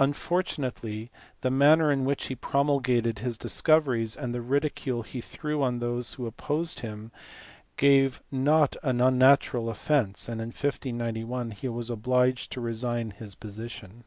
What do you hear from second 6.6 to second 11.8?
him gave not unnatural offence, and in 1591 he